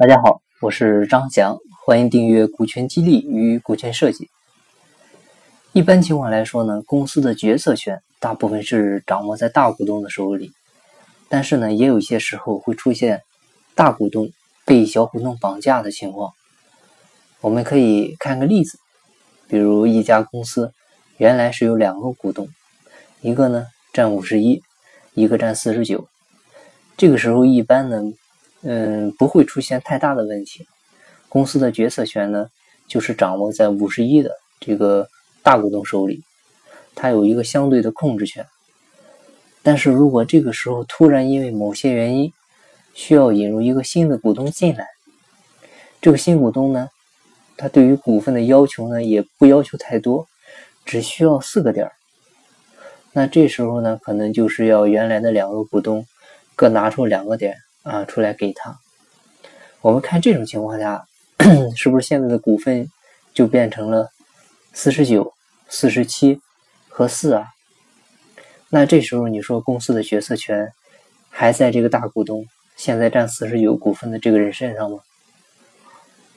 [0.00, 4.30] 大家好，我是张翔，欢迎订阅股权激励与股权设计。
[5.72, 10.52] 一般情况来说呢，公司的决策权大部分是掌握在大股东的手里，
[11.28, 13.20] 但是呢，也有一些时候会出现
[13.74, 14.30] 大股东
[14.64, 16.32] 被小股东绑架的情况。
[17.42, 18.78] 我们可以看个例子，
[19.48, 20.72] 比如一家公司
[21.18, 22.48] 原来是有两个股东，
[23.20, 24.62] 一个呢占五十一，
[25.12, 26.08] 一个占四十九，
[26.96, 28.00] 这个时候一般呢。
[28.62, 30.66] 嗯，不会出现太大的问题。
[31.28, 32.48] 公司的决策权呢，
[32.88, 35.08] 就是掌握在五十一的这个
[35.42, 36.22] 大股东手里，
[36.94, 38.44] 他有一个相对的控制权。
[39.62, 42.32] 但是如果这个时候突然因为某些原因
[42.94, 44.86] 需要引入一个新的股东进来，
[46.00, 46.88] 这个新股东呢，
[47.56, 50.26] 他对于股份的要求呢也不要求太多，
[50.84, 51.90] 只需要四个点
[53.12, 56.06] 那这时候呢，可能就是要原来的两个股东
[56.56, 57.56] 各拿出两个点。
[57.82, 58.78] 啊，出来给他。
[59.80, 61.06] 我们看这种情况下，
[61.74, 62.86] 是不是现在的股份
[63.32, 64.10] 就变成了
[64.74, 65.32] 四十九、
[65.68, 66.38] 四十七
[66.88, 67.46] 和四啊？
[68.68, 70.70] 那这时候你说公司的决策权
[71.30, 72.44] 还在这个大股东
[72.76, 74.98] 现在占四十九股份的这个人身上吗？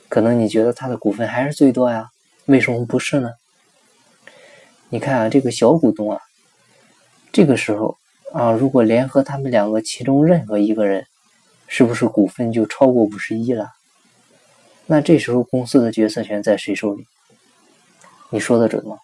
[0.08, 2.08] 可能你觉得他的股份还是最多呀？
[2.46, 3.30] 为什么不是呢？
[4.88, 6.20] 你看啊，这个小股东啊，
[7.34, 7.98] 这个时候
[8.32, 11.06] 啊，如果联合他们两个其中任何一个人。
[11.68, 13.72] 是不是股份就超过五十一了？
[14.86, 17.08] 那这时候公司的决策权在谁手里？
[18.30, 18.98] 你说的准吗？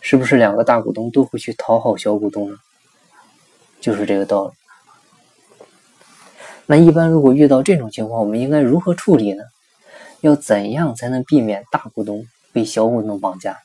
[0.00, 2.56] 是不是两个大股东都会去讨好小股东呢？
[3.80, 4.52] 就是这个道理。
[6.66, 9.42] 那一般如果遇到这种情况，我们应该如何处理呢？
[10.20, 13.58] 要怎样才能避免大股东被小股东绑架？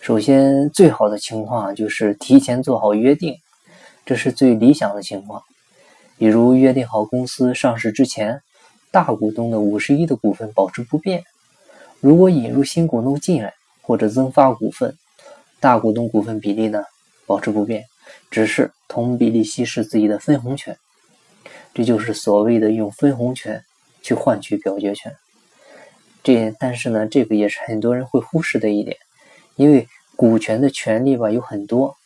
[0.00, 3.36] 首先，最好的情况就是提前做好约定，
[4.04, 5.42] 这是最理想的情况。
[6.20, 8.42] 比如约定好公司上市之前，
[8.90, 11.24] 大股东的五十一的股份保持不变。
[11.98, 14.94] 如果引入新股东进来或者增发股份，
[15.60, 16.84] 大股东股份比例呢
[17.24, 17.86] 保持不变，
[18.30, 20.76] 只是同比例稀释自己的分红权。
[21.72, 23.64] 这就是所谓的用分红权
[24.02, 25.16] 去换取表决权。
[26.22, 28.94] 这但是呢，这个也是很多人会忽视的一点，
[29.56, 31.96] 因为股权的权利吧有很多。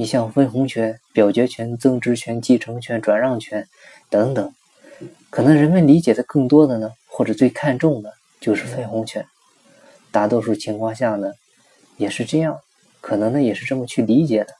[0.00, 3.66] 你像分红权、表决权、增值权、继承权、转让权
[4.08, 4.54] 等等，
[5.28, 9.26] 可能人们理解的更多的呢，或者最看重的就是分红权。
[10.12, 11.32] 大多数情况下呢，
[11.96, 12.60] 也是这样，
[13.00, 14.54] 可能呢也是这么去理解的。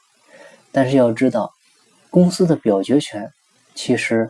[0.73, 1.53] 但是要知道，
[2.09, 3.31] 公司的表决权
[3.73, 4.29] 其实，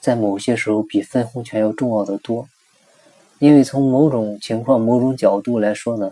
[0.00, 2.48] 在某些时候比分红权要重要的多，
[3.38, 6.10] 因为从某种情况、某种角度来说呢，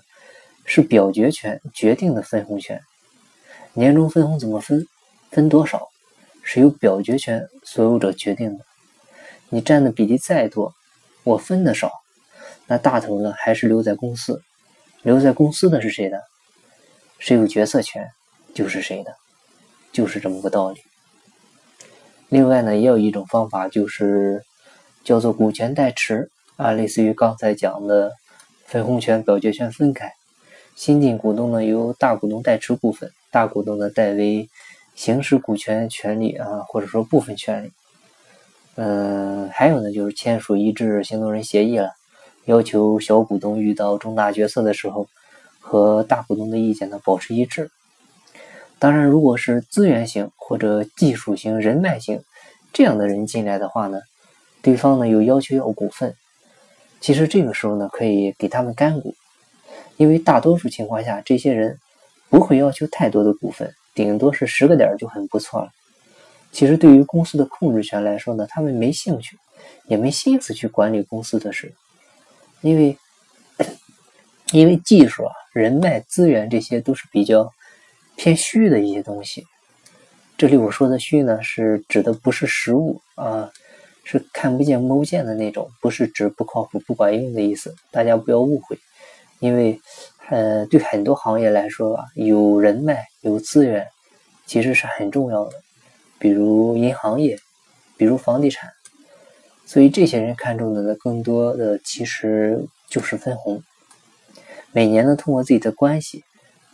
[0.65, 2.81] 是表决权决定的分红权。
[3.75, 4.87] 年终分红怎么分？
[5.31, 5.89] 分多少
[6.43, 8.65] 是由表决权所有者决定的。
[9.49, 10.75] 你占的比例再多，
[11.25, 11.91] 我分的少，
[12.67, 14.43] 那大头呢还是留在公司。
[15.03, 16.21] 留在公司的是谁的？
[17.19, 18.11] 谁有决策权
[18.55, 19.15] 就是谁的，
[19.91, 20.81] 就是这么个道理。
[22.29, 24.43] 另外呢，也有一种方法，就是
[25.03, 28.13] 叫做股权代持啊，类似于刚才讲的
[28.67, 30.13] 分红权、表决权分开。
[30.77, 34.49] 新进股东呢，由大股东代持股份，大股东的代为
[34.95, 37.73] 行使股权权利啊，或者说部分权利。
[38.75, 41.91] 嗯，还有呢，就是签署一致行动人协议了，
[42.45, 45.09] 要求小股东遇到重大决策的时候，
[45.61, 47.71] 和大股东的意见呢保持一致。
[48.79, 52.23] 当然，如果是资源型或者技术型、人脉型
[52.73, 54.01] 这样的人进来的话呢，
[54.61, 56.15] 对方呢又要求要股份，
[57.01, 59.15] 其实这个时候呢，可以给他们干股。
[59.97, 61.79] 因为大多数情况下，这些人
[62.33, 65.71] 不会要求太多的股份，顶多是十个点就很不错了。
[66.51, 69.37] 其实对于公司的控制权来说呢，他们没兴趣，
[69.87, 71.75] 也没心思去管理公司的事，
[72.63, 72.97] 因为
[74.53, 77.53] 因为技术啊、人脉、资源这些都是比较
[78.17, 79.45] 偏虚的一些东西。
[80.39, 83.53] 这里我说的虚呢，是指的不是实物啊，
[84.05, 88.79] 是看不见摸不见的那种，不是指不靠谱、不管用的意思，大家不要误会。
[89.39, 89.81] 因为，
[90.29, 93.87] 呃，对很多行业来说吧，有人脉、有资源，
[94.47, 95.53] 其实是很重要的。
[96.19, 97.39] 比如银行业，
[97.97, 98.71] 比如房地产，
[99.67, 103.63] 所以这些人看中的呢，更多的其实就是分红。
[104.71, 106.25] 每年呢，通过自己的关系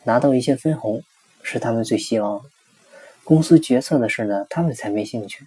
[0.04, 1.02] 拿到一些分红，
[1.42, 2.44] 是他们最希望的。
[3.24, 5.46] 公司决策的事呢，他们才没兴趣。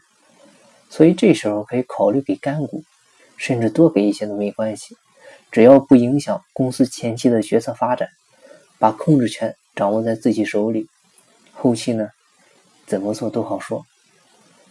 [0.89, 2.83] 所以这时候可以考虑给干股，
[3.37, 4.97] 甚至多给一些都没关系。
[5.51, 8.07] 只要不影响公司前期的决策发展，
[8.79, 10.87] 把控制权掌握在自己手里，
[11.51, 12.09] 后期呢
[12.87, 13.85] 怎么做都好说。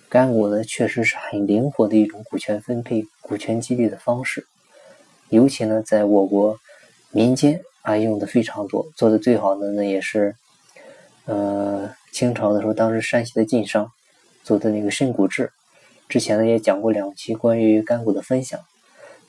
[0.08, 3.04] 干股呢确实是很灵活的一种股权分配。
[3.22, 4.44] 股权激励的方式，
[5.28, 6.58] 尤其呢，在我国
[7.12, 10.34] 民间啊用的非常多，做的最好的呢也是，
[11.26, 13.88] 呃，清朝的时候，当时山西的晋商
[14.42, 15.52] 做的那个深股制，
[16.08, 18.58] 之前呢也讲过两期关于干股的分享，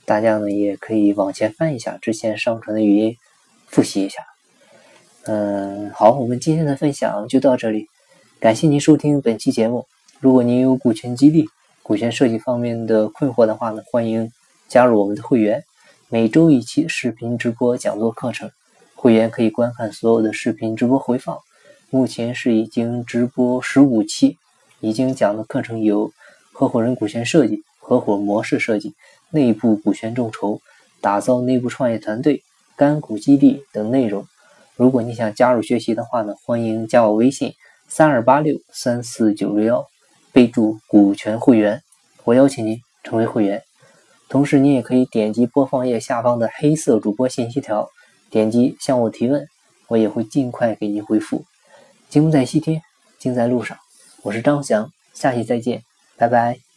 [0.06, 3.18] 大家呢也可以往前翻一下之前上传的语音，
[3.68, 4.19] 复习一下。
[5.25, 7.88] 嗯，好，我们今天的分享就到这里，
[8.39, 9.86] 感谢您收听本期节目。
[10.19, 11.45] 如果您有股权激励、
[11.83, 14.31] 股权设计方面的困惑的话呢，欢迎
[14.68, 15.63] 加入我们的会员，
[16.09, 18.50] 每周一期视频直播讲座课程，
[18.95, 21.38] 会员可以观看所有的视频直播回放。
[21.89, 24.38] 目前是已经直播十五期，
[24.80, 26.12] 已经讲的课程有
[26.51, 28.95] 合伙人股权设计、合伙模式设计、
[29.31, 30.62] 内部股权众筹、
[31.01, 32.44] 打造内部创业团队、
[32.75, 34.25] 干股基地等内容。
[34.75, 37.54] 如果你想加入学习的话呢，欢迎加我微信
[37.88, 39.86] 三二八六三四九六幺。
[40.33, 41.81] 备注股权会员，
[42.24, 43.62] 我邀请您成为会员。
[44.30, 47.89] 同时，您也可以点击播放页下方的黑色主播信息条，
[48.30, 49.45] 点击向我提问，
[49.89, 51.44] 我也会尽快给您回复。
[52.07, 52.81] 节目在西天，
[53.19, 53.78] 精在路上。
[54.24, 55.83] 我是张翔，下期再见，
[56.16, 56.70] 拜拜。